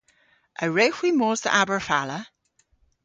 A 0.63 0.65
wrewgh 0.69 0.97
hwi 0.99 1.09
mos 1.19 1.41
dhe 1.43 1.51
Aberfala? 1.61 2.19